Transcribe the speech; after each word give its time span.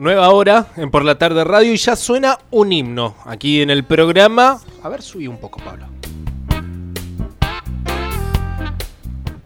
Nueva 0.00 0.30
hora 0.30 0.68
en 0.78 0.90
Por 0.90 1.04
la 1.04 1.18
Tarde 1.18 1.44
Radio 1.44 1.74
y 1.74 1.76
ya 1.76 1.94
suena 1.94 2.38
un 2.50 2.72
himno 2.72 3.16
aquí 3.26 3.60
en 3.60 3.68
el 3.68 3.84
programa. 3.84 4.58
A 4.82 4.88
ver, 4.88 5.02
subí 5.02 5.26
un 5.26 5.36
poco, 5.36 5.60
Pablo. 5.62 5.88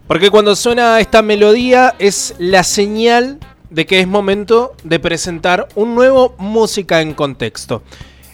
Porque 0.06 0.30
cuando 0.30 0.54
suena 0.54 1.00
esta 1.00 1.22
melodía 1.22 1.96
es 1.98 2.36
la 2.38 2.62
señal 2.62 3.40
de 3.68 3.84
que 3.84 3.98
es 3.98 4.06
momento 4.06 4.76
de 4.84 5.00
presentar 5.00 5.66
un 5.74 5.96
nuevo 5.96 6.36
Música 6.38 7.00
en 7.00 7.14
Contexto. 7.14 7.82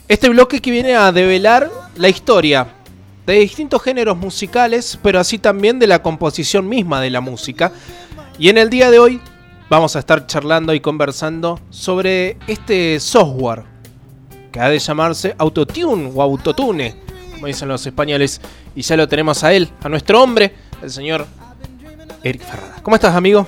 Este 0.06 0.28
bloque 0.28 0.60
que 0.60 0.70
viene 0.70 0.96
a 0.96 1.12
develar 1.12 1.70
la 1.96 2.10
historia 2.10 2.66
de 3.24 3.32
distintos 3.36 3.80
géneros 3.82 4.18
musicales, 4.18 4.98
pero 5.02 5.20
así 5.20 5.38
también 5.38 5.78
de 5.78 5.86
la 5.86 6.02
composición 6.02 6.68
misma 6.68 7.00
de 7.00 7.08
la 7.08 7.22
música. 7.22 7.72
Y 8.38 8.50
en 8.50 8.58
el 8.58 8.68
día 8.68 8.90
de 8.90 8.98
hoy 8.98 9.22
vamos 9.70 9.94
a 9.94 10.00
estar 10.00 10.26
charlando 10.26 10.74
y 10.74 10.80
conversando 10.80 11.60
sobre 11.70 12.36
este 12.48 12.98
software 12.98 13.62
que 14.50 14.58
ha 14.58 14.68
de 14.68 14.80
llamarse 14.80 15.36
Autotune 15.38 16.10
o 16.12 16.20
Autotune, 16.20 16.96
como 17.30 17.46
dicen 17.46 17.68
los 17.68 17.86
españoles. 17.86 18.40
Y 18.74 18.82
ya 18.82 18.96
lo 18.96 19.06
tenemos 19.06 19.44
a 19.44 19.52
él, 19.54 19.68
a 19.80 19.88
nuestro 19.88 20.20
hombre, 20.20 20.52
el 20.82 20.90
señor 20.90 21.24
Eric 22.24 22.42
Ferrada. 22.42 22.78
¿Cómo 22.82 22.96
estás, 22.96 23.14
amigo? 23.14 23.46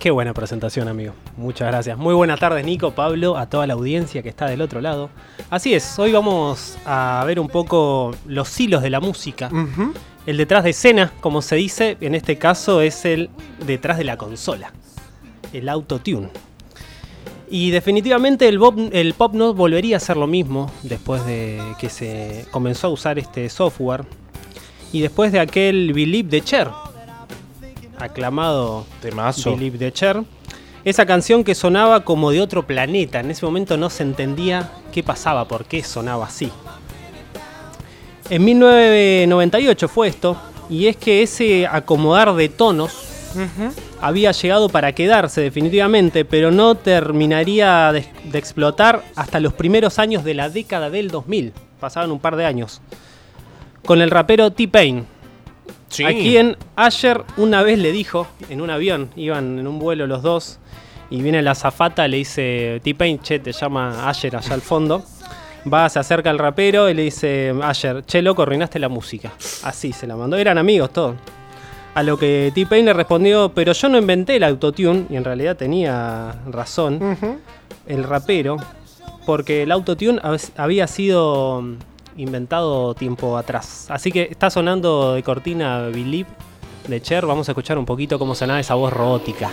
Qué 0.00 0.10
buena 0.10 0.34
presentación, 0.34 0.88
amigo. 0.88 1.12
Muchas 1.36 1.68
gracias. 1.68 1.96
Muy 1.96 2.14
buenas 2.14 2.40
tardes, 2.40 2.64
Nico, 2.64 2.90
Pablo, 2.90 3.36
a 3.36 3.48
toda 3.48 3.68
la 3.68 3.74
audiencia 3.74 4.22
que 4.24 4.28
está 4.28 4.46
del 4.46 4.62
otro 4.62 4.80
lado. 4.80 5.10
Así 5.50 5.72
es, 5.72 5.98
hoy 6.00 6.10
vamos 6.10 6.78
a 6.84 7.22
ver 7.26 7.38
un 7.38 7.48
poco 7.48 8.12
los 8.26 8.58
hilos 8.58 8.82
de 8.82 8.90
la 8.90 8.98
música. 8.98 9.50
El 10.26 10.36
detrás 10.36 10.64
de 10.64 10.70
escena, 10.70 11.12
como 11.20 11.42
se 11.42 11.54
dice, 11.54 11.96
en 12.00 12.16
este 12.16 12.38
caso 12.38 12.80
es 12.80 13.04
el 13.04 13.30
detrás 13.64 13.98
de 13.98 14.04
la 14.04 14.16
consola. 14.16 14.72
El 15.52 15.68
autotune. 15.68 16.28
Y 17.50 17.70
definitivamente 17.70 18.46
el 18.48 18.58
pop, 18.58 18.78
el 18.92 19.14
pop 19.14 19.34
no 19.34 19.52
volvería 19.54 19.96
a 19.96 20.00
ser 20.00 20.16
lo 20.16 20.28
mismo 20.28 20.70
después 20.82 21.26
de 21.26 21.60
que 21.80 21.88
se 21.88 22.46
comenzó 22.52 22.86
a 22.86 22.90
usar 22.90 23.18
este 23.18 23.48
software. 23.48 24.04
Y 24.92 25.00
después 25.00 25.32
de 25.32 25.40
aquel 25.40 25.92
Believe 25.92 26.28
de 26.28 26.42
Cher. 26.42 26.68
Aclamado 27.98 28.86
Temazo. 29.02 29.52
Believe 29.52 29.78
de 29.78 29.92
Cher. 29.92 30.22
Esa 30.84 31.04
canción 31.06 31.44
que 31.44 31.54
sonaba 31.54 32.04
como 32.04 32.30
de 32.30 32.40
otro 32.40 32.66
planeta. 32.66 33.20
En 33.20 33.30
ese 33.30 33.44
momento 33.44 33.76
no 33.76 33.90
se 33.90 34.04
entendía 34.04 34.70
qué 34.92 35.02
pasaba, 35.02 35.46
por 35.46 35.64
qué 35.64 35.82
sonaba 35.82 36.26
así. 36.26 36.50
En 38.30 38.44
1998 38.44 39.88
fue 39.88 40.06
esto, 40.06 40.36
y 40.68 40.86
es 40.86 40.96
que 40.96 41.22
ese 41.22 41.66
acomodar 41.66 42.32
de 42.34 42.48
tonos. 42.48 42.92
Había 44.00 44.32
llegado 44.32 44.68
para 44.68 44.92
quedarse 44.92 45.40
definitivamente, 45.40 46.24
pero 46.24 46.50
no 46.50 46.74
terminaría 46.74 47.92
de, 47.92 48.06
de 48.24 48.38
explotar 48.38 49.02
hasta 49.16 49.40
los 49.40 49.52
primeros 49.52 49.98
años 49.98 50.24
de 50.24 50.34
la 50.34 50.48
década 50.48 50.90
del 50.90 51.08
2000. 51.10 51.52
Pasaban 51.78 52.10
un 52.10 52.20
par 52.20 52.36
de 52.36 52.46
años. 52.46 52.80
Con 53.84 54.00
el 54.02 54.10
rapero 54.10 54.50
T-Pain, 54.52 55.06
Sí. 55.88 56.04
a 56.04 56.10
quien 56.10 56.56
Asher 56.76 57.24
una 57.36 57.62
vez 57.64 57.78
le 57.78 57.90
dijo, 57.90 58.28
en 58.48 58.60
un 58.60 58.70
avión, 58.70 59.10
iban 59.16 59.58
en 59.58 59.66
un 59.66 59.80
vuelo 59.80 60.06
los 60.06 60.22
dos, 60.22 60.60
y 61.10 61.20
viene 61.20 61.42
la 61.42 61.56
zafata, 61.56 62.06
le 62.06 62.18
dice, 62.18 62.80
T-Pain, 62.84 63.18
che, 63.20 63.40
te 63.40 63.50
llama 63.50 64.08
Asher 64.08 64.36
allá 64.36 64.54
al 64.54 64.60
fondo. 64.60 65.02
Va, 65.70 65.88
se 65.88 65.98
acerca 65.98 66.30
al 66.30 66.38
rapero 66.38 66.88
y 66.88 66.94
le 66.94 67.02
dice, 67.02 67.52
Asher, 67.62 68.04
che, 68.04 68.22
loco, 68.22 68.42
arruinaste 68.42 68.78
la 68.78 68.88
música. 68.88 69.32
Así 69.64 69.92
se 69.92 70.06
la 70.06 70.14
mandó, 70.14 70.36
eran 70.36 70.58
amigos 70.58 70.92
todos. 70.92 71.16
A 71.94 72.02
lo 72.04 72.16
que 72.18 72.52
T-Pain 72.54 72.84
le 72.84 72.92
respondió, 72.92 73.50
pero 73.54 73.72
yo 73.72 73.88
no 73.88 73.98
inventé 73.98 74.36
el 74.36 74.44
autotune, 74.44 75.06
y 75.10 75.16
en 75.16 75.24
realidad 75.24 75.56
tenía 75.56 76.36
razón, 76.48 77.00
el 77.86 78.04
rapero, 78.04 78.56
porque 79.26 79.64
el 79.64 79.72
autotune 79.72 80.20
hab- 80.22 80.50
había 80.56 80.86
sido 80.86 81.62
mm, 81.62 81.74
inventado 82.18 82.94
tiempo 82.94 83.36
atrás. 83.36 83.86
Así 83.90 84.12
que 84.12 84.28
está 84.30 84.50
sonando 84.50 85.14
de 85.14 85.22
cortina 85.24 85.88
Believe 85.92 86.28
de 86.86 87.02
Cher. 87.02 87.26
Vamos 87.26 87.48
a 87.48 87.52
escuchar 87.52 87.76
un 87.76 87.84
poquito 87.86 88.18
cómo 88.18 88.34
sonaba 88.36 88.60
esa 88.60 88.74
voz 88.76 88.92
robótica. 88.92 89.50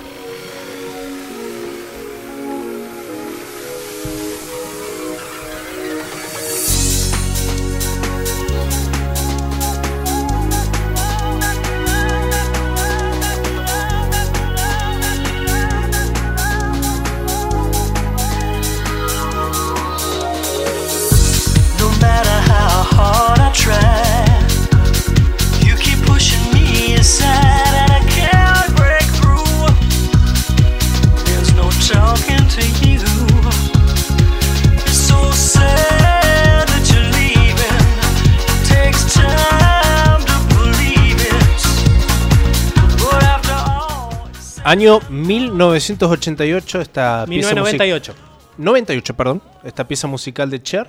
Año 44.68 45.00
1988, 45.10 46.82
esta 46.82 47.24
pieza 47.26 47.56
musical. 47.56 47.86
1998. 47.86 48.14
98, 48.58 49.14
perdón. 49.16 49.42
Esta 49.64 49.88
pieza 49.88 50.08
musical 50.08 50.50
de 50.50 50.62
Cher. 50.62 50.88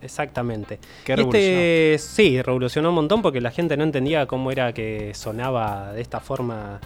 Exactamente. 0.00 0.78
Qué 1.04 1.14
Y 1.16 1.20
este, 1.22 1.96
sí, 1.98 2.40
revolucionó 2.40 2.90
un 2.90 2.94
montón 2.94 3.20
porque 3.20 3.40
la 3.40 3.50
gente 3.50 3.76
no 3.76 3.82
entendía 3.82 4.26
cómo 4.26 4.52
era 4.52 4.72
que 4.72 5.12
sonaba 5.12 5.92
de 5.92 6.02
esta 6.02 6.20
forma 6.20 6.78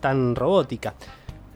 tan 0.00 0.36
robótica. 0.36 0.92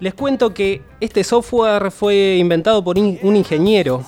Les 0.00 0.14
cuento 0.14 0.54
que 0.54 0.80
este 0.98 1.22
software 1.22 1.90
fue 1.90 2.36
inventado 2.38 2.82
por 2.82 2.96
in- 2.96 3.18
un 3.22 3.36
ingeniero 3.36 4.02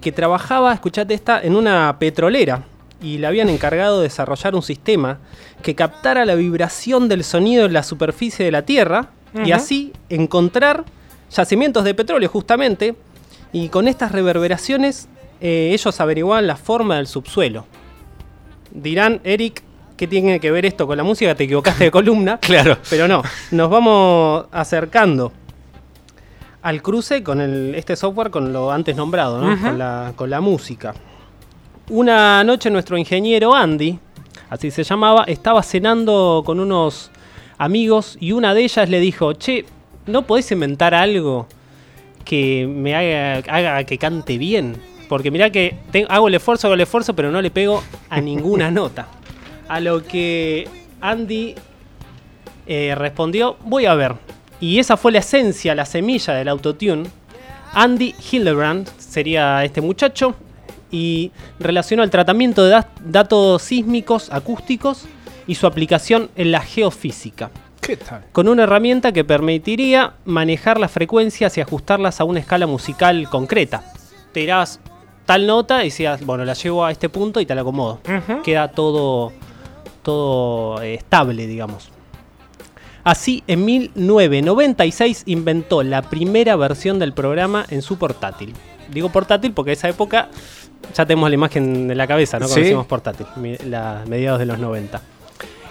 que 0.00 0.10
trabajaba, 0.10 0.72
escuchate 0.72 1.12
esta, 1.12 1.42
en 1.42 1.54
una 1.54 1.98
petrolera 1.98 2.64
y 3.02 3.18
le 3.18 3.26
habían 3.26 3.48
encargado 3.48 3.98
de 3.98 4.04
desarrollar 4.04 4.54
un 4.54 4.62
sistema 4.62 5.18
que 5.62 5.74
captara 5.74 6.24
la 6.24 6.34
vibración 6.36 7.08
del 7.08 7.24
sonido 7.24 7.66
en 7.66 7.72
la 7.72 7.82
superficie 7.82 8.44
de 8.44 8.52
la 8.52 8.62
Tierra 8.62 9.08
y 9.44 9.52
así 9.52 9.92
encontrar 10.08 10.84
yacimientos 11.30 11.84
de 11.84 11.94
petróleo 11.94 12.28
justamente 12.28 12.94
y 13.52 13.68
con 13.70 13.88
estas 13.88 14.12
reverberaciones 14.12 15.08
eh, 15.40 15.70
ellos 15.72 16.00
averiguaban 16.00 16.46
la 16.46 16.56
forma 16.56 16.96
del 16.96 17.06
subsuelo. 17.06 17.66
Dirán, 18.70 19.20
Eric, 19.24 19.62
¿qué 19.96 20.06
tiene 20.06 20.38
que 20.40 20.50
ver 20.50 20.64
esto 20.66 20.86
con 20.86 20.96
la 20.96 21.02
música? 21.02 21.34
Te 21.34 21.44
equivocaste 21.44 21.84
de 21.84 21.90
columna. 21.90 22.38
Claro. 22.40 22.78
Pero 22.88 23.08
no, 23.08 23.22
nos 23.50 23.68
vamos 23.70 24.46
acercando 24.52 25.32
al 26.62 26.80
cruce 26.82 27.22
con 27.22 27.40
el- 27.40 27.74
este 27.74 27.96
software 27.96 28.30
con 28.30 28.52
lo 28.52 28.70
antes 28.70 28.94
nombrado, 28.96 29.40
¿no? 29.40 29.52
Ujú. 29.54 29.62
con, 29.62 29.78
la, 29.78 30.12
con 30.14 30.30
la 30.30 30.40
música. 30.40 30.94
Una 31.92 32.42
noche 32.42 32.70
nuestro 32.70 32.96
ingeniero 32.96 33.54
Andy, 33.54 33.98
así 34.48 34.70
se 34.70 34.82
llamaba, 34.82 35.24
estaba 35.24 35.62
cenando 35.62 36.42
con 36.42 36.58
unos 36.58 37.10
amigos 37.58 38.16
y 38.18 38.32
una 38.32 38.54
de 38.54 38.64
ellas 38.64 38.88
le 38.88 38.98
dijo, 38.98 39.34
che, 39.34 39.66
¿no 40.06 40.22
podés 40.26 40.50
inventar 40.52 40.94
algo 40.94 41.46
que 42.24 42.66
me 42.66 42.94
haga, 42.94 43.42
haga 43.54 43.84
que 43.84 43.98
cante 43.98 44.38
bien? 44.38 44.74
Porque 45.06 45.30
mirá 45.30 45.50
que 45.50 45.76
te- 45.90 46.06
hago 46.08 46.28
el 46.28 46.34
esfuerzo, 46.34 46.66
hago 46.66 46.74
el 46.76 46.80
esfuerzo, 46.80 47.14
pero 47.14 47.30
no 47.30 47.42
le 47.42 47.50
pego 47.50 47.82
a 48.08 48.22
ninguna 48.22 48.70
nota. 48.70 49.08
A 49.68 49.78
lo 49.78 50.02
que 50.02 50.66
Andy 51.02 51.54
eh, 52.66 52.94
respondió, 52.96 53.58
voy 53.66 53.84
a 53.84 53.94
ver. 53.94 54.14
Y 54.60 54.78
esa 54.78 54.96
fue 54.96 55.12
la 55.12 55.18
esencia, 55.18 55.74
la 55.74 55.84
semilla 55.84 56.32
del 56.32 56.48
autotune. 56.48 57.02
Andy 57.74 58.14
Hildebrand 58.30 58.88
sería 58.96 59.62
este 59.62 59.82
muchacho 59.82 60.34
y 60.92 61.32
relacionó 61.58 62.04
el 62.04 62.10
tratamiento 62.10 62.62
de 62.64 62.70
da- 62.70 62.88
datos 63.04 63.62
sísmicos 63.62 64.30
acústicos 64.30 65.06
y 65.48 65.56
su 65.56 65.66
aplicación 65.66 66.30
en 66.36 66.52
la 66.52 66.60
geofísica, 66.60 67.50
¿Qué 67.80 67.96
tal? 67.96 68.24
con 68.30 68.46
una 68.46 68.62
herramienta 68.62 69.10
que 69.10 69.24
permitiría 69.24 70.12
manejar 70.24 70.78
las 70.78 70.92
frecuencias 70.92 71.58
y 71.58 71.60
ajustarlas 71.60 72.20
a 72.20 72.24
una 72.24 72.38
escala 72.38 72.68
musical 72.68 73.28
concreta. 73.28 73.82
Te 74.32 74.40
dirás 74.40 74.78
tal 75.26 75.46
nota 75.48 75.82
y 75.82 75.86
decías, 75.88 76.24
bueno, 76.24 76.44
la 76.44 76.52
llevo 76.54 76.84
a 76.84 76.92
este 76.92 77.08
punto 77.08 77.40
y 77.40 77.46
te 77.46 77.54
la 77.56 77.62
acomodo. 77.62 77.98
Queda 78.44 78.68
todo, 78.68 79.32
todo 80.02 80.80
eh, 80.82 80.94
estable, 80.94 81.46
digamos. 81.46 81.90
Así, 83.04 83.42
en 83.48 83.64
1996 83.64 85.24
inventó 85.26 85.82
la 85.82 86.02
primera 86.02 86.54
versión 86.56 86.98
del 87.00 87.12
programa 87.12 87.66
en 87.68 87.82
su 87.82 87.98
portátil. 87.98 88.54
Digo 88.92 89.08
portátil 89.08 89.52
porque 89.52 89.72
en 89.72 89.78
esa 89.78 89.88
época 89.88 90.28
Ya 90.94 91.06
tenemos 91.06 91.30
la 91.30 91.34
imagen 91.34 91.90
en 91.90 91.96
la 91.96 92.06
cabeza, 92.06 92.38
¿no? 92.38 92.46
Cuando 92.48 92.82
Sí. 92.82 92.88
portátil, 92.88 93.26
la, 93.66 94.02
mediados 94.06 94.38
de 94.38 94.46
los 94.46 94.58
90. 94.58 95.00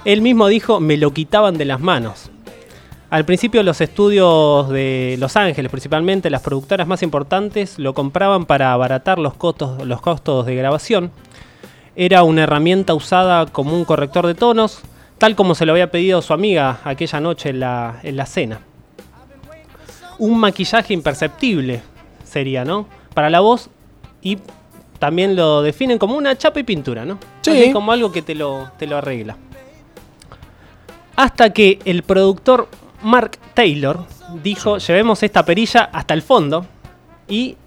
Él 0.05 0.21
mismo 0.21 0.47
dijo, 0.47 0.79
me 0.79 0.97
lo 0.97 1.11
quitaban 1.11 1.57
de 1.57 1.65
las 1.65 1.79
manos. 1.79 2.31
Al 3.11 3.25
principio 3.25 3.61
los 3.61 3.81
estudios 3.81 4.69
de 4.69 5.17
Los 5.19 5.35
Ángeles, 5.35 5.69
principalmente 5.69 6.29
las 6.29 6.41
productoras 6.41 6.87
más 6.87 7.03
importantes, 7.03 7.77
lo 7.77 7.93
compraban 7.93 8.45
para 8.45 8.71
abaratar 8.71 9.19
los 9.19 9.33
costos, 9.33 9.85
los 9.85 9.99
costos 10.01 10.45
de 10.45 10.55
grabación. 10.55 11.11
Era 11.95 12.23
una 12.23 12.43
herramienta 12.43 12.93
usada 12.93 13.45
como 13.47 13.75
un 13.75 13.83
corrector 13.83 14.25
de 14.25 14.33
tonos, 14.33 14.79
tal 15.17 15.35
como 15.35 15.55
se 15.55 15.65
lo 15.65 15.73
había 15.73 15.91
pedido 15.91 16.21
su 16.21 16.31
amiga 16.33 16.79
aquella 16.85 17.19
noche 17.19 17.49
en 17.49 17.59
la, 17.59 17.99
en 18.01 18.15
la 18.15 18.25
cena. 18.25 18.61
Un 20.17 20.39
maquillaje 20.39 20.93
imperceptible 20.93 21.81
sería, 22.23 22.63
¿no? 22.63 22.87
Para 23.13 23.29
la 23.29 23.41
voz 23.41 23.69
y 24.21 24.37
también 25.01 25.35
lo 25.35 25.63
definen 25.63 25.97
como 25.97 26.15
una 26.15 26.37
chapa 26.37 26.59
y 26.59 26.63
pintura, 26.63 27.05
¿no? 27.05 27.17
Sí. 27.41 27.49
Así 27.49 27.73
como 27.73 27.91
algo 27.91 28.11
que 28.11 28.21
te 28.21 28.35
lo, 28.35 28.69
te 28.77 28.85
lo 28.85 28.97
arregla. 28.97 29.35
Hasta 31.15 31.51
que 31.51 31.79
el 31.85 32.03
productor 32.03 32.67
Mark 33.01 33.31
Taylor 33.55 34.05
dijo, 34.43 34.77
llevemos 34.77 35.23
esta 35.23 35.43
perilla 35.43 35.89
hasta 35.91 36.13
el 36.13 36.21
fondo 36.21 36.67
y 37.27 37.57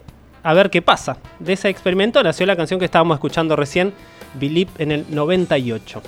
a 0.45 0.55
ver 0.55 0.71
qué 0.71 0.81
pasa. 0.81 1.17
De 1.41 1.55
ese 1.55 1.69
experimento 1.71 2.23
nació 2.23 2.47
la 2.47 2.55
canción 2.55 2.79
que 2.79 2.85
estábamos 2.87 3.17
escuchando 3.17 3.57
recién, 3.57 3.93
Believe, 4.35 4.71
en 4.79 4.93
el 4.93 5.05
98. 5.11 6.03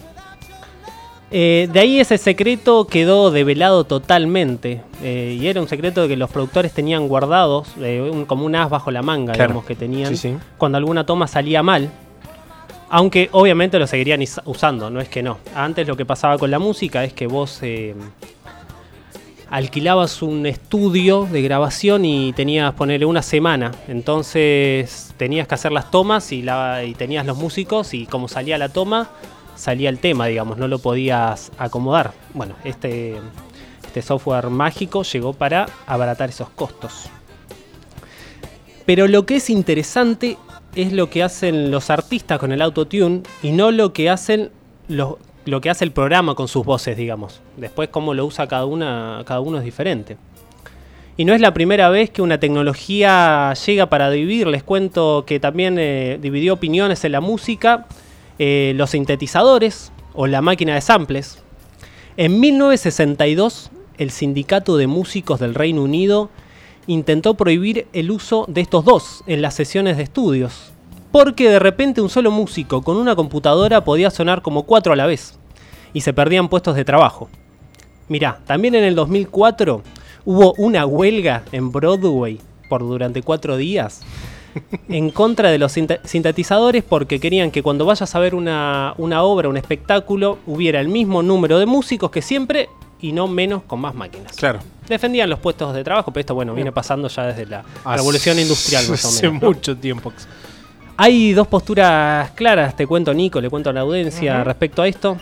Eh, 1.31 1.69
de 1.73 1.81
ahí 1.81 1.99
ese 1.99 2.19
secreto 2.19 2.87
quedó 2.87 3.31
develado 3.31 3.85
totalmente. 3.85 4.83
eh, 5.03 5.37
y 5.41 5.47
era 5.47 5.61
un 5.61 5.69
secreto 5.69 6.09
que 6.09 6.17
los 6.17 6.31
productores 6.31 6.73
tenían 6.73 7.07
guardados, 7.09 7.69
eh, 7.83 8.01
un- 8.11 8.25
como 8.25 8.47
un 8.47 8.55
as 8.57 8.71
bajo 8.71 8.91
la 8.91 9.03
manga, 9.03 9.35
Claro. 9.35 9.49
digamos, 9.49 9.67
que 9.67 9.75
tenían 9.75 10.17
Sí, 10.17 10.31
sí. 10.31 10.37
cuando 10.57 10.79
alguna 10.79 11.05
toma 11.05 11.27
salía 11.27 11.63
mal. 11.63 11.91
Aunque 12.89 13.29
obviamente 13.33 13.79
lo 13.79 13.87
seguirían 13.87 14.23
usando, 14.47 14.89
no 14.89 15.01
es 15.01 15.09
que 15.09 15.23
no. 15.23 15.39
Antes 15.55 15.87
lo 15.87 15.97
que 15.97 16.07
pasaba 16.07 16.39
con 16.39 16.51
la 16.51 16.59
música 16.59 17.05
es 17.05 17.13
que 17.13 17.27
vos 17.27 17.61
alquilabas 19.51 20.23
un 20.23 20.47
estudio 20.47 21.29
de 21.31 21.43
grabación 21.43 22.05
y 22.05 22.33
tenías 22.33 22.73
ponerle 22.75 23.07
una 23.07 23.23
semana. 23.23 23.73
Entonces 23.89 25.13
tenías 25.17 25.47
que 25.47 25.55
hacer 25.55 25.73
las 25.73 25.91
tomas 25.91 26.33
y, 26.33 26.43
la, 26.43 26.85
y 26.85 26.95
tenías 26.95 27.27
los 27.27 27.37
músicos 27.37 27.93
y 27.95 28.07
como 28.07 28.29
salía 28.29 28.57
la 28.59 28.69
toma, 28.71 29.11
salía 29.57 29.89
el 29.89 29.99
tema, 29.99 30.27
digamos, 30.27 30.59
no 30.59 30.69
lo 30.69 30.79
podías 30.79 31.51
acomodar. 31.59 32.13
Bueno, 32.35 32.55
este, 32.65 33.17
este 33.85 34.03
software 34.03 34.51
mágico 34.51 35.03
llegó 35.03 35.33
para 35.33 35.67
abaratar 35.87 36.29
esos 36.29 36.49
costos. 36.51 37.09
Pero 38.85 39.09
lo 39.09 39.27
que 39.27 39.37
es 39.37 39.51
interesante 39.51 40.39
es 40.77 40.93
lo 40.93 41.11
que 41.11 41.23
hacen 41.23 41.71
los 41.71 41.91
artistas 41.91 42.39
con 42.39 42.53
el 42.53 42.63
autotune 42.63 43.23
y 43.43 43.51
no 43.51 43.73
lo 43.73 43.93
que 43.93 44.11
hacen 44.11 44.51
lo 44.89 45.61
que 45.61 45.71
hace 45.71 45.85
el 45.85 45.93
programa 45.93 46.35
con 46.35 46.49
sus 46.49 46.65
voces, 46.65 46.97
digamos. 46.97 47.41
Después 47.57 47.89
cómo 47.89 48.15
lo 48.15 48.27
usa 48.27 48.47
cada 48.47 48.67
una, 48.67 49.23
cada 49.27 49.41
uno 49.41 49.59
es 49.59 49.65
diferente. 49.65 50.17
Y 51.17 51.25
no 51.25 51.33
es 51.33 51.41
la 51.41 51.55
primera 51.55 51.89
vez 51.89 52.11
que 52.11 52.21
una 52.21 52.39
tecnología 52.39 53.55
llega 53.55 53.87
para 53.87 54.11
dividir. 54.11 54.47
Les 54.49 54.63
cuento 54.63 55.25
que 55.27 55.41
también 55.41 55.79
eh, 55.79 56.19
dividió 56.21 56.55
opiniones 56.55 57.05
en 57.05 57.13
la 57.13 57.21
música, 57.21 57.87
eh, 58.39 58.73
los 58.77 58.91
sintetizadores 58.91 59.93
o 60.15 60.27
la 60.27 60.43
máquina 60.43 60.75
de 60.75 60.81
samples. 60.81 61.39
En 62.17 62.41
1962, 62.41 63.71
el 63.99 64.11
Sindicato 64.11 64.77
de 64.77 64.87
Músicos 64.87 65.41
del 65.41 65.55
Reino 65.55 65.83
Unido 65.83 66.31
intentó 66.87 67.35
prohibir 67.35 67.87
el 67.93 68.11
uso 68.11 68.45
de 68.49 68.61
estos 68.61 68.85
dos 68.85 69.25
en 69.27 69.43
las 69.43 69.55
sesiones 69.55 69.97
de 69.97 70.05
estudios, 70.05 70.73
porque 71.13 71.51
de 71.51 71.59
repente 71.59 72.01
un 72.01 72.11
solo 72.11 72.31
músico 72.31 72.83
con 72.83 72.97
una 72.97 73.17
computadora 73.17 73.85
podía 73.85 74.11
sonar 74.11 74.43
como 74.43 74.65
cuatro 74.65 74.93
a 74.93 74.97
la 74.97 75.07
vez, 75.07 75.39
y 75.93 76.03
se 76.03 76.13
perdían 76.13 76.49
puestos 76.49 76.77
de 76.77 76.85
trabajo. 76.85 77.29
Mirá, 78.09 78.41
también 78.47 78.75
en 78.75 78.85
el 78.85 78.95
2004 78.95 79.83
hubo 80.25 80.55
una 80.59 80.87
huelga 80.87 81.43
en 81.53 81.73
Broadway 81.73 82.39
por 82.69 82.83
durante 82.83 83.23
cuatro 83.23 83.57
días 83.57 84.03
en 84.89 85.11
contra 85.11 85.51
de 85.51 85.59
los 85.59 85.77
sinte- 85.77 86.01
sintetizadores 86.05 86.83
porque 86.85 87.19
querían 87.21 87.51
que 87.51 87.63
cuando 87.63 87.85
vayas 87.85 88.15
a 88.15 88.19
ver 88.19 88.35
una, 88.35 88.95
una 88.99 89.23
obra, 89.23 89.49
un 89.49 89.57
espectáculo, 89.57 90.39
hubiera 90.47 90.81
el 90.81 90.89
mismo 90.89 91.23
número 91.23 91.59
de 91.59 91.67
músicos 91.67 92.11
que 92.11 92.23
siempre 92.23 92.69
y 93.01 93.13
no 93.13 93.27
menos 93.29 93.63
con 93.65 93.81
más 93.81 93.95
máquinas. 93.95 94.33
Claro. 94.37 94.59
Defendían 94.89 95.29
los 95.29 95.39
puestos 95.39 95.75
de 95.75 95.85
trabajo, 95.85 96.11
pero 96.13 96.21
esto 96.21 96.35
bueno, 96.35 96.55
viene 96.55 96.73
pasando 96.73 97.09
ya 97.09 97.27
desde 97.27 97.45
la 97.47 97.65
revolución 97.85 98.39
industrial 98.39 98.89
más 98.89 99.05
o 99.05 99.09
Hace 99.09 99.27
menos. 99.29 99.43
¿no? 99.43 99.49
mucho 99.49 99.77
tiempo. 99.77 100.13
Hay 100.97 101.33
dos 101.35 101.47
posturas 101.47 102.31
claras, 102.31 102.75
te 102.75 102.87
cuento 102.87 103.13
Nico, 103.13 103.41
le 103.41 103.51
cuento 103.51 103.69
a 103.71 103.73
la 103.73 103.81
audiencia 103.81 104.43
respecto 104.45 104.81
a 104.81 104.89
esto, 104.89 105.19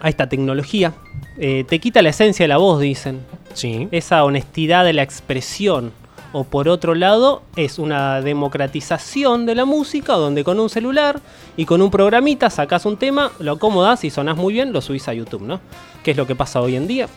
a 0.00 0.08
esta 0.08 0.26
tecnología. 0.28 0.94
Eh, 1.38 1.64
te 1.68 1.78
quita 1.80 2.00
la 2.00 2.08
esencia 2.10 2.44
de 2.44 2.48
la 2.48 2.56
voz, 2.56 2.80
dicen, 2.80 3.20
Sí. 3.52 3.88
esa 3.90 4.24
honestidad 4.24 4.84
de 4.84 4.94
la 4.94 5.02
expresión. 5.02 5.92
O 6.38 6.44
por 6.44 6.68
otro 6.68 6.94
lado, 6.94 7.40
es 7.56 7.78
una 7.78 8.20
democratización 8.20 9.46
de 9.46 9.54
la 9.54 9.64
música 9.64 10.12
donde 10.12 10.44
con 10.44 10.60
un 10.60 10.68
celular 10.68 11.18
y 11.56 11.64
con 11.64 11.80
un 11.80 11.90
programita 11.90 12.50
sacas 12.50 12.84
un 12.84 12.98
tema, 12.98 13.32
lo 13.38 13.52
acomodas 13.52 14.04
y 14.04 14.10
sonás 14.10 14.36
muy 14.36 14.52
bien, 14.52 14.70
lo 14.70 14.82
subís 14.82 15.08
a 15.08 15.14
YouTube, 15.14 15.40
¿no? 15.40 15.60
Que 16.04 16.10
es 16.10 16.16
lo 16.18 16.26
que 16.26 16.34
pasa 16.34 16.60
hoy 16.60 16.76
en 16.76 16.86
día. 16.86 17.08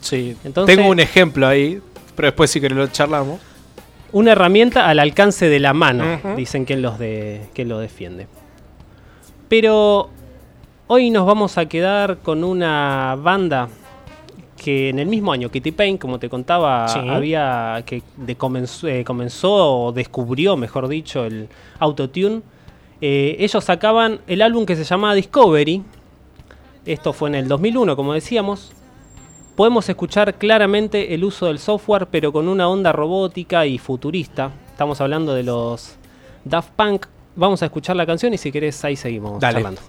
Sí. 0.00 0.36
Entonces- 0.42 0.74
Tengo 0.74 0.90
un 0.90 0.98
ejemplo 0.98 1.46
ahí, 1.46 1.80
pero 2.16 2.26
después 2.26 2.50
si 2.50 2.60
querés 2.60 2.76
lo 2.76 2.88
charlamos. 2.88 3.38
Una 4.10 4.32
herramienta 4.32 4.88
al 4.88 4.98
alcance 4.98 5.48
de 5.48 5.60
la 5.60 5.72
mano, 5.72 6.18
dicen 6.36 6.66
que 6.66 6.76
los 6.76 6.98
de, 6.98 7.42
que 7.54 7.64
lo 7.64 7.78
defiende. 7.78 8.26
Pero 9.48 10.10
hoy 10.88 11.10
nos 11.10 11.24
vamos 11.24 11.56
a 11.56 11.66
quedar 11.66 12.18
con 12.18 12.42
una 12.42 13.16
banda 13.16 13.68
que 14.62 14.90
en 14.90 14.98
el 14.98 15.06
mismo 15.06 15.32
año 15.32 15.50
que 15.50 15.62
T-Pain, 15.62 15.96
como 15.96 16.18
te 16.18 16.28
contaba, 16.28 16.86
Sí. 16.88 16.98
había 17.08 17.82
que 17.86 18.02
de 18.18 18.36
comenzó, 18.36 18.88
eh, 18.88 19.04
comenzó 19.04 19.50
o 19.86 19.92
descubrió, 19.92 20.54
mejor 20.58 20.86
dicho, 20.86 21.24
el 21.24 21.48
autotune. 21.78 22.42
Eh, 23.00 23.36
ellos 23.38 23.64
sacaban 23.64 24.20
el 24.26 24.42
álbum 24.42 24.66
que 24.66 24.76
se 24.76 24.84
llamaba 24.84 25.14
Discovery. 25.14 25.82
Esto 26.84 27.14
fue 27.14 27.30
en 27.30 27.36
el 27.36 27.48
2001, 27.48 27.96
como 27.96 28.12
decíamos. 28.12 28.72
Podemos 29.56 29.88
escuchar 29.88 30.34
claramente 30.34 31.14
el 31.14 31.24
uso 31.24 31.46
del 31.46 31.58
software, 31.58 32.06
pero 32.10 32.30
con 32.30 32.46
una 32.46 32.68
onda 32.68 32.92
robótica 32.92 33.64
y 33.64 33.78
futurista. 33.78 34.50
Estamos 34.70 35.00
hablando 35.00 35.32
de 35.34 35.42
los 35.42 35.96
Daft 36.44 36.70
Punk. 36.76 37.06
Vamos 37.34 37.62
a 37.62 37.66
escuchar 37.66 37.96
la 37.96 38.04
canción 38.04 38.34
y 38.34 38.38
si 38.38 38.52
querés 38.52 38.84
ahí 38.84 38.96
seguimos 38.96 39.40
Dale. 39.40 39.54
charlando. 39.54 39.80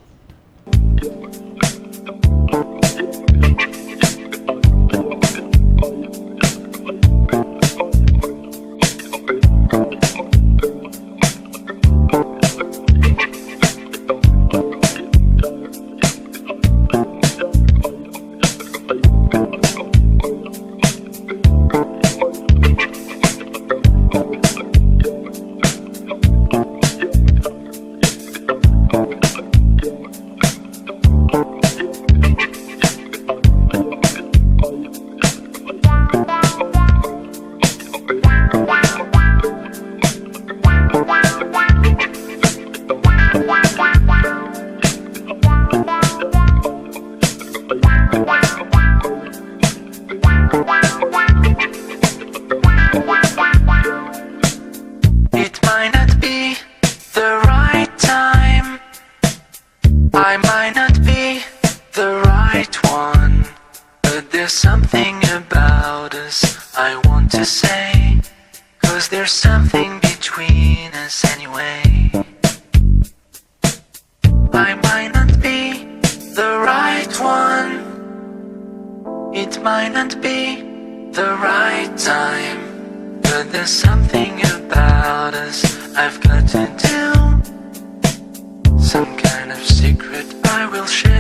one. 77.19 77.73
It 79.33 79.61
might 79.61 79.89
not 79.89 80.21
be 80.21 80.61
the 81.11 81.37
right 81.41 81.91
time, 81.97 83.19
but 83.21 83.51
there's 83.51 83.69
something 83.69 84.41
about 84.55 85.33
us 85.33 85.63
I've 85.95 86.19
got 86.21 86.47
to 86.49 86.67
tell. 86.77 87.41
Some 88.79 89.17
kind 89.17 89.51
of 89.51 89.63
secret 89.63 90.25
I 90.45 90.65
will 90.67 90.85
share. 90.85 91.10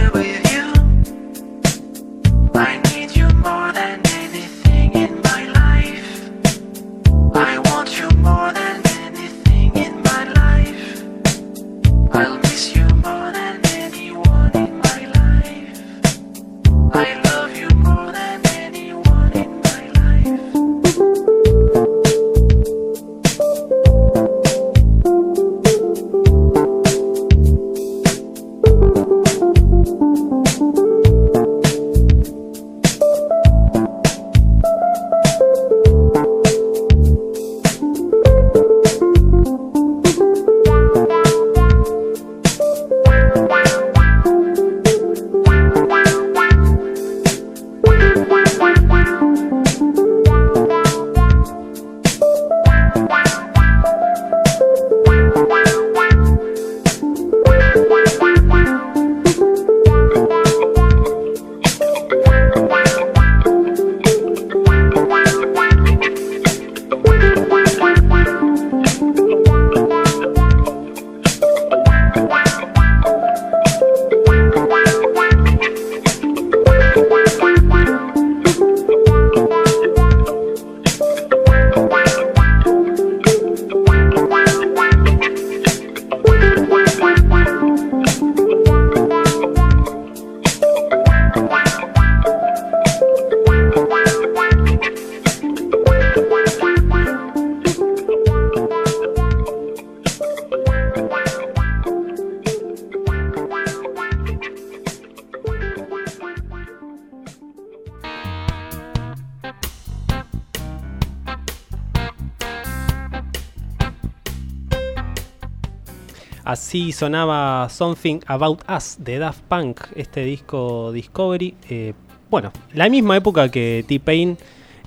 Así 116.71 116.93
sonaba 116.93 117.67
Something 117.67 118.21
About 118.27 118.61
Us 118.73 118.95
de 118.97 119.19
Daft 119.19 119.41
Punk, 119.49 119.81
este 119.93 120.23
disco 120.23 120.93
Discovery. 120.93 121.53
Eh, 121.69 121.91
bueno, 122.29 122.53
la 122.73 122.87
misma 122.87 123.17
época 123.17 123.51
que 123.51 123.83
T-Pain 123.85 124.37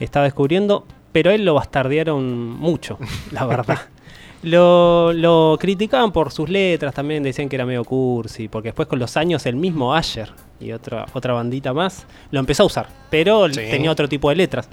estaba 0.01 0.25
descubriendo, 0.25 0.87
pero 1.13 1.31
él 1.31 1.45
lo 1.45 1.53
bastardearon 1.53 2.49
mucho, 2.59 2.97
la 3.33 3.45
verdad. 3.45 3.79
Lo, 4.43 5.13
lo 5.15 5.57
criticaban 5.61 6.13
por 6.13 6.31
sus 6.31 6.49
letras, 6.51 6.93
también 6.95 7.23
decían 7.23 7.49
que 7.51 7.57
era 7.57 7.65
medio 7.67 7.83
cursi, 7.85 8.49
porque 8.49 8.69
después 8.69 8.89
con 8.89 8.99
los 8.99 9.17
años 9.17 9.45
el 9.47 9.57
mismo 9.57 9.95
Asher 9.95 10.33
y 10.61 10.73
otra, 10.73 11.07
otra 11.15 11.33
bandita 11.33 11.73
más 11.73 12.07
lo 12.31 12.41
empezó 12.41 12.63
a 12.65 12.67
usar, 12.67 12.89
pero 13.11 13.49
Sí. 13.49 13.55
tenía 13.57 13.91
otro 13.91 14.07
tipo 14.07 14.29
de 14.29 14.37
letras. 14.37 14.69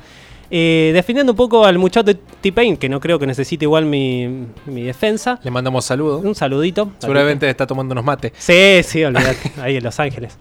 Eh, 0.53 0.91
defendiendo 0.93 1.31
un 1.31 1.37
poco 1.37 1.63
al 1.65 1.77
muchacho 1.77 2.13
T-Pain, 2.41 2.75
que 2.75 2.89
no 2.89 2.99
creo 2.99 3.17
que 3.17 3.25
necesite 3.25 3.63
igual 3.63 3.85
mi, 3.85 4.27
mi 4.65 4.83
defensa, 4.83 5.39
Le 5.43 5.49
mandamos 5.51 5.85
saludos. 5.85 6.23
un 6.25 6.35
saludito. 6.35 6.91
Seguramente 6.99 7.49
está 7.49 7.65
tomando 7.65 7.93
unos 7.93 8.03
mates. 8.03 8.33
Sí, 8.37 8.81
sí, 8.83 9.01
olvídate, 9.03 9.51
ahí 9.61 9.77
en 9.77 9.83
Los 9.83 9.97
Ángeles. 9.99 10.37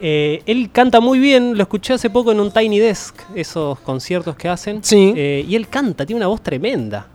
Eh, 0.00 0.42
él 0.46 0.70
canta 0.72 1.00
muy 1.00 1.18
bien, 1.18 1.56
lo 1.56 1.62
escuché 1.62 1.94
hace 1.94 2.08
poco 2.10 2.30
en 2.32 2.38
un 2.40 2.52
Tiny 2.52 2.78
Desk, 2.78 3.14
esos 3.34 3.78
conciertos 3.80 4.36
que 4.36 4.48
hacen. 4.48 4.84
Sí. 4.84 5.12
Eh, 5.16 5.44
y 5.48 5.56
él 5.56 5.66
canta, 5.68 6.06
tiene 6.06 6.18
una 6.20 6.28
voz 6.28 6.42
tremenda. 6.42 7.08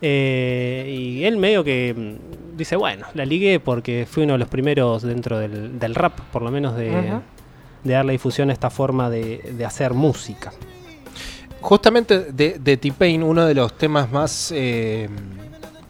Eh, 0.00 0.86
y 0.98 1.24
él 1.24 1.36
medio 1.36 1.62
que 1.64 1.94
mm, 1.96 2.56
dice, 2.56 2.76
bueno, 2.76 3.06
la 3.14 3.24
ligué 3.24 3.60
porque 3.60 4.06
fui 4.10 4.22
uno 4.24 4.32
de 4.32 4.38
los 4.38 4.48
primeros 4.48 5.02
dentro 5.02 5.38
del, 5.38 5.78
del 5.78 5.94
rap, 5.94 6.18
por 6.32 6.42
lo 6.42 6.50
menos 6.50 6.76
de, 6.76 6.90
Ujú. 6.90 7.20
de 7.84 7.92
darle 7.92 8.12
difusión 8.12 8.50
a 8.50 8.52
esta 8.52 8.70
forma 8.70 9.08
de, 9.10 9.52
de 9.56 9.64
hacer 9.64 9.94
música. 9.94 10.52
Justamente 11.64 12.18
de, 12.30 12.58
de 12.58 12.76
T-Pain, 12.76 13.22
uno 13.22 13.46
de 13.46 13.54
los 13.54 13.72
temas 13.78 14.12
más, 14.12 14.52
eh, 14.54 15.08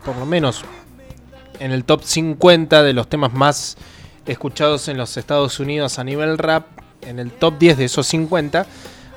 por 0.05 0.17
lo 0.17 0.25
menos 0.25 0.65
en 1.59 1.73
el 1.73 1.83
top 1.83 2.05
50 2.05 2.85
de 2.85 2.93
los 2.93 3.09
temas 3.09 3.33
más 3.33 3.77
escuchados 4.25 4.87
en 4.87 4.97
los 4.97 5.17
Estados 5.17 5.59
Unidos 5.59 5.99
a 5.99 6.05
nivel 6.05 6.39
rap, 6.39 6.67
en 7.03 7.19
el 7.19 7.33
top 7.33 7.59
10 7.59 7.79
de 7.79 7.85
esos 7.87 8.07
50, 8.07 8.67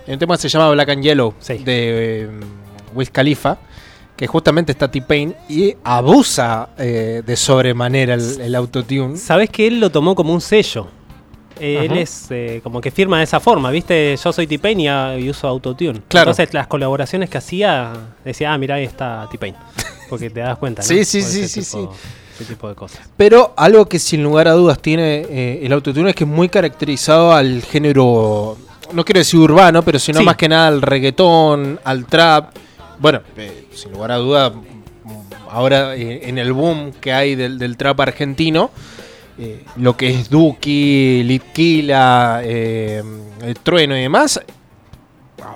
hay 0.08 0.14
un 0.14 0.18
tema 0.18 0.36
que 0.36 0.42
se 0.42 0.50
llama 0.50 0.72
Black 0.72 0.90
and 0.90 1.04
Yellow 1.04 1.36
Sí. 1.38 1.60
de 1.60 2.24
eh, 2.24 2.30
Wiz 2.96 3.12
Khalifa, 3.12 3.60
que 4.16 4.26
justamente 4.26 4.72
está 4.72 4.90
T-Pain 4.90 5.36
y 5.48 5.76
abusa 5.84 6.70
eh, 6.80 7.22
de 7.24 7.36
sobremanera 7.36 8.16
el, 8.16 8.42
el 8.42 8.56
autotune. 8.56 9.16
Sabes 9.18 9.52
que 9.52 9.68
él 9.68 9.80
lo 9.80 9.92
tomó 9.92 10.16
como 10.16 10.34
un 10.34 10.42
sello. 10.42 10.88
Eh, 11.60 11.86
él 11.86 11.98
es 11.98 12.28
eh, 12.30 12.60
como 12.64 12.80
que 12.82 12.92
firma 12.92 13.18
de 13.18 13.24
esa 13.24 13.40
forma, 13.40 13.72
¿viste? 13.72 14.16
Yo 14.24 14.32
soy 14.34 14.48
T-Pain 14.48 14.80
y, 14.80 14.88
ah, 14.88 15.18
y 15.18 15.30
uso 15.30 15.48
autotune. 15.48 16.02
Claro. 16.08 16.32
Entonces 16.32 16.54
las 16.54 16.68
colaboraciones 16.68 17.30
que 17.30 17.38
hacía, 17.38 17.94
decía, 18.24 18.54
ah, 18.54 18.58
mira, 18.58 18.76
ahí 18.76 18.84
está 18.84 19.28
T-Pain. 19.32 19.56
Porque 20.10 20.30
te 20.30 20.40
das 20.40 20.58
cuenta, 20.58 20.82
¿no? 20.82 20.88
Sí, 20.88 21.04
sí, 21.04 21.22
Por 21.22 21.30
sí, 21.30 21.48
sí, 21.48 21.60
tipo- 21.62 21.94
Ese 22.40 22.46
tipo 22.46 22.70
de 22.70 22.76
cosas. 22.76 23.02
Pero 23.18 23.54
algo 23.58 23.88
que 23.88 24.00
sin 24.00 24.24
lugar 24.24 24.48
a 24.48 24.52
dudas 24.54 24.80
tiene 24.80 25.26
eh, 25.30 25.60
el 25.64 25.74
autotune 25.74 26.12
es 26.12 26.16
que 26.16 26.24
es 26.24 26.30
muy 26.30 26.48
caracterizado 26.50 27.34
al 27.34 27.62
género, 27.64 28.58
no 28.94 29.04
quiero 29.04 29.20
decir 29.20 29.40
urbano, 29.40 29.82
pero 29.84 29.98
sino 30.00 30.20
Sí. 30.20 30.26
más 30.26 30.38
que 30.38 30.48
nada 30.48 30.68
al 30.68 30.82
reggaetón, 30.82 31.80
al 31.84 32.06
trap. 32.06 32.56
Bueno, 33.00 33.22
eh, 33.36 33.68
sin 33.74 33.92
lugar 33.92 34.12
a 34.12 34.16
dudas, 34.18 34.54
ahora 35.50 35.96
en 35.96 36.38
el 36.38 36.54
boom 36.54 36.92
que 37.02 37.12
hay 37.14 37.36
del, 37.36 37.58
del 37.58 37.76
trap 37.78 38.00
argentino, 38.02 38.70
eh, 39.40 39.64
lo 39.78 39.96
que 39.96 40.10
es 40.10 40.30
Duki, 40.30 41.24
Litquila, 41.24 42.42
eh, 42.44 43.04
el 43.44 43.56
Trueno 43.60 43.96
y 43.98 44.02
demás, 44.02 44.40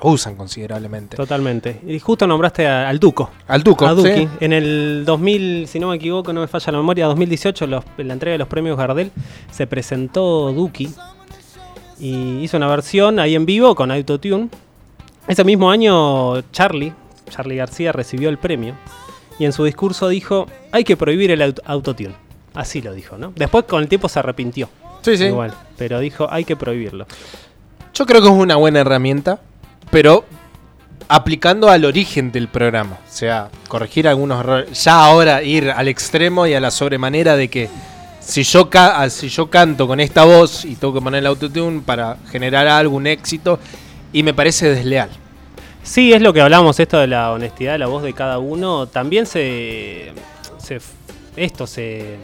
abusan 0.01 0.35
considerablemente. 0.35 1.17
Totalmente. 1.17 1.81
Y 1.87 1.99
justo 1.99 2.25
nombraste 2.27 2.67
a- 2.67 2.87
al 2.89 2.99
Duco. 2.99 3.29
Al 3.47 3.63
Duco, 3.63 3.85
a 3.87 3.93
Duki. 3.93 4.09
¿sí? 4.15 4.27
En 4.39 4.53
el 4.53 5.03
2000, 5.05 5.67
si 5.67 5.79
no 5.79 5.89
me 5.89 5.95
equivoco, 5.95 6.31
no 6.33 6.41
me 6.41 6.47
falla 6.47 6.71
la 6.71 6.77
memoria, 6.77 7.05
2018, 7.07 7.67
los- 7.67 7.83
en 7.97 8.07
la 8.07 8.13
entrega 8.13 8.33
de 8.33 8.37
los 8.39 8.47
premios 8.47 8.77
Gardel, 8.77 9.11
se 9.51 9.67
presentó 9.67 10.51
Duki 10.53 10.89
y 11.99 12.39
hizo 12.41 12.57
una 12.57 12.67
versión 12.67 13.19
ahí 13.19 13.35
en 13.35 13.45
vivo 13.45 13.75
con 13.75 13.91
Autotune. 13.91 14.49
Ese 15.27 15.43
mismo 15.43 15.69
año, 15.69 16.41
Charlie, 16.51 16.93
Charlie 17.29 17.55
García, 17.57 17.91
recibió 17.91 18.29
el 18.29 18.37
premio 18.37 18.75
y 19.39 19.45
en 19.45 19.53
su 19.53 19.63
discurso 19.63 20.09
dijo: 20.09 20.47
hay 20.71 20.83
que 20.83 20.97
prohibir 20.97 21.31
el 21.31 21.41
aut- 21.41 21.61
Autotune. 21.65 22.15
Así 22.53 22.81
lo 22.81 22.93
dijo, 22.93 23.17
¿no? 23.17 23.33
Después 23.35 23.65
con 23.65 23.81
el 23.81 23.87
tiempo 23.87 24.09
se 24.09 24.19
arrepintió. 24.19 24.69
Sí, 25.01 25.17
sí. 25.17 25.25
Igual, 25.25 25.53
pero 25.77 25.99
dijo: 25.99 26.27
hay 26.29 26.43
que 26.45 26.55
prohibirlo. 26.55 27.05
Yo 27.93 28.05
creo 28.05 28.21
que 28.21 28.27
es 28.27 28.33
una 28.33 28.55
buena 28.55 28.79
herramienta, 28.81 29.39
pero 29.89 30.25
aplicando 31.07 31.69
al 31.69 31.85
origen 31.85 32.31
del 32.31 32.47
programa. 32.47 32.97
O 33.07 33.11
sea, 33.11 33.49
corregir 33.67 34.07
algunos 34.07 34.39
errores. 34.39 34.83
Ya 34.83 35.03
ahora 35.03 35.43
ir 35.43 35.71
al 35.71 35.87
extremo 35.87 36.47
y 36.47 36.53
a 36.53 36.59
la 36.59 36.71
sobremanera 36.71 37.35
de 37.35 37.49
que 37.49 37.69
si 38.19 38.43
yo, 38.43 38.69
ca- 38.69 39.01
ah, 39.01 39.09
si 39.09 39.29
yo 39.29 39.49
canto 39.49 39.87
con 39.87 39.99
esta 39.99 40.23
voz 40.23 40.63
y 40.65 40.75
tengo 40.75 40.93
que 40.93 41.01
poner 41.01 41.19
el 41.19 41.27
autotune 41.27 41.81
para 41.81 42.17
generar 42.31 42.67
algún 42.67 43.07
éxito, 43.07 43.59
y 44.13 44.23
me 44.23 44.33
parece 44.33 44.69
desleal. 44.69 45.09
Sí, 45.83 46.13
es 46.13 46.21
lo 46.21 46.31
que 46.31 46.41
hablamos, 46.41 46.79
esto 46.79 46.99
de 46.99 47.07
la 47.07 47.31
honestidad 47.31 47.71
de 47.73 47.79
la 47.79 47.87
voz 47.87 48.03
de 48.03 48.13
cada 48.13 48.37
uno. 48.39 48.87
También 48.87 49.25
se. 49.25 50.11
se 50.59 50.79
esto 51.35 51.65
se. 51.65 52.17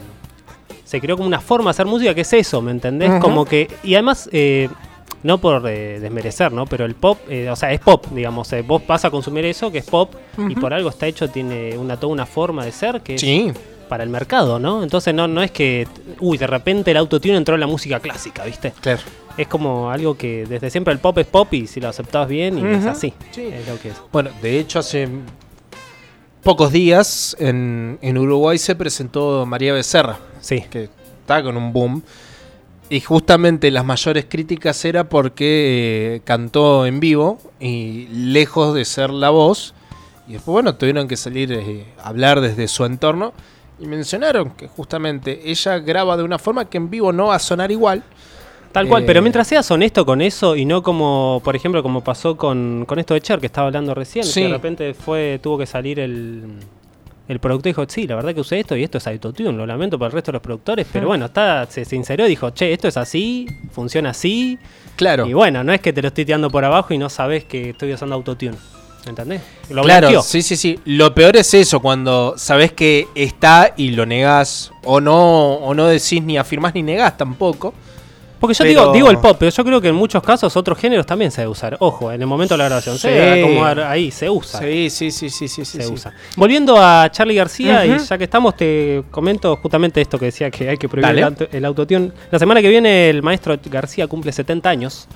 Se 0.88 1.02
creó 1.02 1.16
como 1.18 1.26
una 1.28 1.40
forma 1.40 1.66
de 1.66 1.70
hacer 1.72 1.84
música 1.84 2.14
que 2.14 2.22
es 2.22 2.32
eso, 2.32 2.62
¿me 2.62 2.70
entendés? 2.70 3.20
Como 3.20 3.44
que. 3.44 3.68
Y 3.84 3.92
además, 3.94 4.26
eh, 4.32 4.70
no 5.22 5.36
por 5.36 5.68
eh, 5.68 5.98
desmerecer, 6.00 6.50
¿no? 6.50 6.64
Pero 6.64 6.86
el 6.86 6.94
pop, 6.94 7.18
eh, 7.28 7.50
o 7.50 7.56
sea, 7.56 7.72
es 7.72 7.80
pop, 7.80 8.06
digamos. 8.10 8.50
eh, 8.54 8.62
vos 8.62 8.80
vas 8.86 9.04
a 9.04 9.10
consumir 9.10 9.44
eso, 9.44 9.70
que 9.70 9.78
es 9.78 9.84
pop, 9.84 10.14
y 10.48 10.54
por 10.54 10.72
algo 10.72 10.88
está 10.88 11.06
hecho, 11.06 11.28
tiene 11.28 11.76
una, 11.76 11.98
toda 11.98 12.10
una 12.10 12.24
forma 12.24 12.64
de 12.64 12.72
ser 12.72 13.02
que 13.02 13.16
es 13.16 13.20
Sí, 13.20 13.52
para 13.86 14.02
el 14.02 14.08
mercado, 14.08 14.58
¿no? 14.58 14.82
Entonces 14.82 15.12
no, 15.12 15.28
no 15.28 15.42
es 15.42 15.50
que. 15.50 15.86
Uy, 16.20 16.38
de 16.38 16.46
repente 16.46 16.90
el 16.92 16.96
autotune 16.96 17.36
entró 17.36 17.54
en 17.54 17.60
la 17.60 17.66
música 17.66 18.00
clásica, 18.00 18.44
¿viste? 18.44 18.72
claro. 18.80 19.00
Es 19.36 19.46
como 19.46 19.90
algo 19.90 20.16
que 20.16 20.46
desde 20.46 20.68
siempre 20.68 20.92
el 20.92 20.98
pop 21.00 21.16
es 21.18 21.26
pop 21.26 21.52
y 21.54 21.68
si 21.68 21.80
lo 21.80 21.88
aceptás 21.88 22.26
bien 22.26 22.58
y 22.58 22.74
es 22.74 22.86
así. 22.86 23.12
Sí. 23.30 23.42
Es 23.42 23.68
lo 23.68 23.78
que 23.78 23.90
es. 23.90 23.94
Bueno, 24.10 24.30
de 24.42 24.58
hecho 24.58 24.80
hace 24.80 25.08
pocos 26.42 26.72
días 26.72 27.36
en, 27.38 27.98
en 28.02 28.18
Uruguay 28.18 28.58
se 28.58 28.74
presentó 28.74 29.44
María 29.46 29.72
Becerra. 29.72 30.18
Sí. 30.40 30.64
que 30.70 30.84
está 31.20 31.42
con 31.42 31.56
un 31.56 31.72
boom. 31.72 32.02
Y 32.90 33.00
justamente 33.00 33.70
las 33.70 33.84
mayores 33.84 34.24
críticas 34.28 34.82
era 34.84 35.04
porque 35.04 36.14
eh, 36.16 36.20
cantó 36.24 36.86
en 36.86 37.00
vivo 37.00 37.38
y 37.60 38.06
lejos 38.06 38.74
de 38.74 38.86
ser 38.86 39.10
la 39.10 39.28
voz. 39.28 39.74
Y 40.26 40.32
después, 40.34 40.52
bueno, 40.52 40.74
tuvieron 40.74 41.06
que 41.06 41.16
salir 41.16 41.52
eh, 41.52 41.84
a 42.02 42.08
hablar 42.08 42.40
desde 42.40 42.66
su 42.66 42.86
entorno. 42.86 43.34
Y 43.78 43.86
mencionaron 43.86 44.50
que 44.50 44.68
justamente 44.68 45.50
ella 45.50 45.78
graba 45.78 46.16
de 46.16 46.22
una 46.22 46.38
forma 46.38 46.64
que 46.64 46.78
en 46.78 46.88
vivo 46.88 47.12
no 47.12 47.26
va 47.26 47.36
a 47.36 47.38
sonar 47.38 47.70
igual. 47.70 48.02
Tal 48.72 48.86
cual, 48.86 49.02
Eh, 49.02 49.06
pero 49.06 49.22
mientras 49.22 49.46
seas 49.48 49.70
honesto 49.70 50.04
con 50.04 50.20
eso 50.20 50.54
y 50.54 50.64
no 50.64 50.82
como, 50.82 51.40
por 51.44 51.56
ejemplo, 51.56 51.82
como 51.82 52.02
pasó 52.04 52.36
con, 52.36 52.84
con 52.86 52.98
esto 52.98 53.14
de 53.14 53.20
Cher 53.20 53.40
que 53.40 53.46
estaba 53.46 53.66
hablando 53.68 53.94
recién, 53.94 54.24
Sí. 54.24 54.40
que 54.42 54.46
de 54.46 54.52
repente 54.52 54.94
fue 54.94 55.40
tuvo 55.42 55.56
que 55.58 55.66
salir 55.66 55.98
el, 55.98 56.44
el 57.28 57.38
productor 57.40 57.68
y 57.68 57.72
dijo, 57.72 57.84
sí, 57.88 58.06
la 58.06 58.14
verdad 58.16 58.34
que 58.34 58.40
usé 58.40 58.60
esto 58.60 58.76
y 58.76 58.82
esto 58.84 58.98
es 58.98 59.06
autotune, 59.06 59.52
lo 59.52 59.66
lamento 59.66 59.98
para 59.98 60.08
el 60.08 60.12
resto 60.12 60.30
de 60.32 60.34
los 60.34 60.42
productores, 60.42 60.86
pero 60.92 61.06
bueno, 61.08 61.26
está, 61.26 61.66
se 61.70 61.84
sinceró 61.84 62.26
y 62.26 62.28
dijo, 62.30 62.50
che, 62.50 62.72
esto 62.72 62.88
es 62.88 62.96
así, 62.98 63.46
funciona 63.72 64.10
así, 64.10 64.58
Claro. 64.96 65.26
y 65.26 65.32
bueno, 65.32 65.64
no 65.64 65.72
es 65.72 65.80
que 65.80 65.92
te 65.92 66.02
lo 66.02 66.08
estoy 66.08 66.24
tirando 66.26 66.50
por 66.50 66.64
abajo 66.64 66.92
y 66.92 66.98
no 66.98 67.08
sabes 67.08 67.44
que 67.44 67.70
estoy 67.70 67.92
usando 67.94 68.14
autotune, 68.16 68.56
¿entendés? 69.06 69.40
Lo 69.70 69.82
claro, 69.82 70.08
blanqueó. 70.08 70.22
sí, 70.22 70.42
sí, 70.42 70.56
sí. 70.56 70.78
Lo 70.84 71.14
peor 71.14 71.36
es 71.38 71.54
eso, 71.54 71.80
cuando 71.80 72.34
sabes 72.36 72.72
que 72.72 73.08
está 73.14 73.72
y 73.76 73.90
lo 73.92 74.04
negás, 74.06 74.72
o 74.84 75.00
no, 75.00 75.54
o 75.54 75.72
no 75.74 75.86
decís 75.86 76.22
ni 76.22 76.36
afirmás 76.36 76.74
ni 76.74 76.82
negás 76.82 77.16
tampoco. 77.16 77.72
Porque 78.40 78.54
yo 78.54 78.64
Pero- 78.64 78.80
digo, 78.80 78.92
digo 78.92 79.10
el 79.10 79.18
pop, 79.18 79.36
pero 79.38 79.50
yo 79.50 79.64
creo 79.64 79.80
que 79.80 79.88
en 79.88 79.94
muchos 79.94 80.22
casos 80.22 80.56
otros 80.56 80.78
géneros 80.78 81.04
también 81.06 81.30
se 81.30 81.40
debe 81.40 81.50
usar. 81.50 81.76
Ojo, 81.80 82.12
en 82.12 82.20
el 82.20 82.26
momento 82.26 82.54
de 82.54 82.58
la 82.58 82.64
grabación, 82.66 82.94
Sí. 82.96 83.02
se 83.02 83.10
debe 83.10 83.42
acomodar 83.42 83.80
ahí, 83.80 84.10
se 84.10 84.30
usa. 84.30 84.60
Sí, 84.60 84.90
sí, 84.90 85.10
sí, 85.10 85.28
sí, 85.28 85.48
sí, 85.48 85.64
se 85.64 85.82
sí. 85.82 85.92
usa. 85.92 86.12
Volviendo 86.36 86.76
a 86.80 87.10
Charlie 87.10 87.34
García, 87.34 87.84
y 87.84 87.98
ya 87.98 88.16
que 88.18 88.24
estamos, 88.24 88.56
te 88.56 89.02
comento 89.10 89.56
justamente 89.56 90.00
esto 90.00 90.18
que 90.18 90.26
decía 90.26 90.50
que 90.50 90.68
hay 90.68 90.76
que 90.76 90.88
prohibir 90.88 91.20
Dale. 91.22 91.36
el, 91.50 91.56
el 91.56 91.64
autotune. 91.64 92.12
La 92.30 92.38
semana 92.38 92.62
que 92.62 92.68
viene 92.68 93.10
el 93.10 93.22
maestro 93.22 93.56
García 93.64 94.06
cumple 94.06 94.30
70 94.32 94.70
años. 94.70 95.08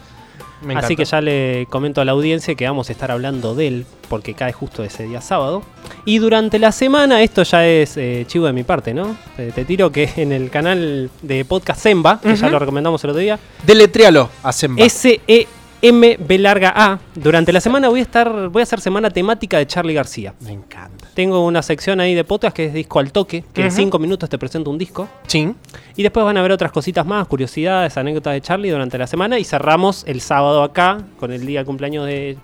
Me 0.64 0.74
así 0.74 0.96
que 0.96 1.04
ya 1.04 1.20
le 1.20 1.66
comento 1.68 2.00
a 2.00 2.04
la 2.04 2.12
audiencia 2.12 2.54
que 2.54 2.66
vamos 2.66 2.88
a 2.88 2.92
estar 2.92 3.10
hablando 3.10 3.54
de 3.54 3.68
él, 3.68 3.86
porque 4.08 4.34
cae 4.34 4.52
justo 4.52 4.84
ese 4.84 5.04
día 5.04 5.20
sábado. 5.20 5.62
Y 6.04 6.18
durante 6.18 6.58
la 6.58 6.72
semana, 6.72 7.22
esto 7.22 7.42
ya 7.42 7.66
es 7.66 7.96
eh, 7.96 8.24
chivo 8.26 8.46
de 8.46 8.52
mi 8.52 8.62
parte, 8.62 8.94
¿no? 8.94 9.16
Eh, 9.38 9.52
te 9.54 9.64
tiro 9.64 9.90
que 9.90 10.10
en 10.16 10.32
el 10.32 10.50
canal 10.50 11.10
de 11.22 11.44
podcast 11.44 11.82
Zemba, 11.82 12.20
que 12.20 12.34
ya 12.36 12.48
lo 12.48 12.58
recomendamos 12.58 13.02
el 13.04 13.10
otro 13.10 13.20
día, 13.20 13.38
Deletréalo 13.66 14.30
a 14.42 14.52
Zemba. 14.52 14.84
S-E-M-B 14.84 15.46
larga 16.38 16.72
A. 16.74 17.00
Durante 17.14 17.52
la 17.52 17.60
semana 17.60 17.88
voy 17.88 18.00
a 18.00 18.02
estar, 18.04 18.48
voy 18.48 18.60
a 18.60 18.62
hacer 18.62 18.80
semana 18.80 19.10
temática 19.10 19.58
de 19.58 19.66
Charlie 19.66 19.94
García. 19.94 20.32
Me 20.40 20.52
encanta. 20.52 21.08
Tengo 21.14 21.44
una 21.44 21.60
sección 21.60 22.00
ahí 22.00 22.14
de 22.14 22.24
podcast 22.24 22.54
que 22.54 22.66
es 22.66 22.72
disco 22.72 23.00
al 23.00 23.10
toque, 23.10 23.44
que 23.52 23.64
en. 23.64 23.70
5 23.72 23.98
minutos 23.98 24.30
te 24.30 24.38
presento 24.38 24.70
un 24.70 24.78
disco. 24.78 25.08
Chin. 25.26 25.56
Y 25.96 26.02
después 26.02 26.24
van 26.24 26.36
a 26.36 26.42
ver 26.42 26.52
otras 26.52 26.70
cositas 26.70 27.04
más, 27.04 27.26
curiosidades, 27.26 27.96
anécdotas 27.96 28.34
de 28.34 28.40
Charlie 28.40 28.70
durante 28.70 28.96
la 28.96 29.06
semana. 29.06 29.38
Y 29.38 29.44
cerramos 29.44 30.04
el 30.06 30.20
sábado 30.20 30.62
acá, 30.62 30.98
con 31.18 31.32
el 31.32 31.44
día 31.44 31.60
de 31.60 31.64
cumpleaños 31.66 32.06
de, 32.06 32.38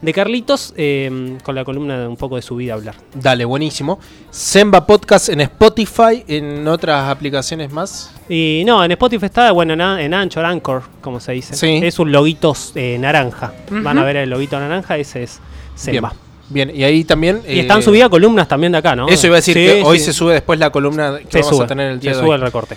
de 0.00 0.12
Carlitos 0.14 0.72
eh, 0.76 1.36
con 1.42 1.54
la 1.54 1.64
columna 1.64 1.98
de 1.98 2.06
un 2.08 2.16
poco 2.16 2.36
de 2.36 2.42
su 2.42 2.56
vida 2.56 2.74
hablar. 2.74 2.94
Dale, 3.14 3.44
buenísimo. 3.44 3.98
Semba 4.30 4.86
Podcast 4.86 5.28
en 5.28 5.40
Spotify, 5.42 6.24
en 6.26 6.66
otras 6.68 7.08
aplicaciones 7.10 7.70
más. 7.70 8.10
Y 8.28 8.62
no, 8.64 8.82
en 8.84 8.90
Spotify 8.92 9.26
está, 9.26 9.52
bueno, 9.52 9.74
en, 9.74 9.80
en 9.80 10.14
Anchor, 10.14 10.44
Anchor, 10.44 10.82
como 11.00 11.20
se 11.20 11.32
dice. 11.32 11.54
Sí. 11.54 11.80
Es 11.82 11.98
un 11.98 12.10
loguito 12.12 12.54
eh, 12.74 12.96
naranja. 12.98 13.52
Van 13.70 13.98
a 13.98 14.04
ver 14.04 14.16
el 14.16 14.30
loguito 14.30 14.58
naranja, 14.58 14.96
ese 14.96 15.24
es 15.24 15.40
Semba. 15.74 16.14
Bien, 16.48 16.68
bien. 16.68 16.80
Y 16.80 16.84
ahí 16.84 17.04
también. 17.04 17.42
Y 17.46 17.58
eh, 17.58 17.60
están 17.60 17.82
subidas 17.82 18.08
columnas 18.08 18.48
también 18.48 18.72
de 18.72 18.78
acá, 18.78 18.96
¿no? 18.96 19.08
Eso 19.08 19.26
iba 19.26 19.36
a 19.36 19.40
decir 19.40 19.54
Sí, 19.54 19.64
que 19.66 19.82
hoy 19.84 19.98
se 19.98 20.12
sube 20.12 20.32
después 20.34 20.58
la 20.58 20.70
columna 20.70 21.18
que 21.18 21.30
Se 21.30 21.38
vamos 21.40 21.56
sube, 21.56 21.64
a 21.64 21.68
tener 21.68 21.90
el 21.92 22.00
día 22.00 22.12
se 22.12 22.16
de 22.16 22.22
sube 22.22 22.30
hoy. 22.30 22.36
el 22.36 22.40
recorte. 22.42 22.76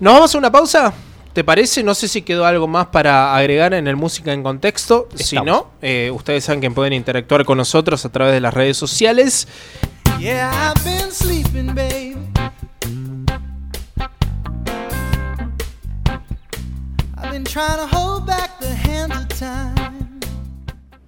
¿Nos 0.00 0.12
vamos 0.14 0.34
a 0.34 0.38
una 0.38 0.50
pausa? 0.50 0.92
¿Te 1.32 1.44
parece? 1.44 1.82
No 1.82 1.94
sé 1.94 2.08
si 2.08 2.20
quedó 2.22 2.44
algo 2.44 2.68
más 2.68 2.88
para 2.88 3.34
agregar 3.34 3.72
en 3.72 3.86
el 3.86 3.96
Música 3.96 4.34
en 4.34 4.42
Contexto. 4.42 5.08
Si 5.14 5.36
no, 5.36 5.70
eh, 5.80 6.10
ustedes 6.12 6.44
saben 6.44 6.60
que 6.60 6.70
pueden 6.70 6.92
interactuar 6.92 7.46
con 7.46 7.56
nosotros 7.56 8.04
a 8.04 8.10
través 8.10 8.34
de 8.34 8.40
las 8.40 8.52
redes 8.52 8.76
sociales. 8.76 9.48
Yeah, 10.18 10.52
I've 10.52 10.84
been 10.84 11.10
sleeping, 11.10 11.74
babe. 11.74 12.18
I've 17.16 17.30
been 17.30 17.44
trying 17.44 17.78
to 17.78 17.86
hold 17.86 18.26
back 18.26 18.60
the 18.60 18.74
hands 18.74 19.16
of 19.16 19.28
time. 19.38 20.01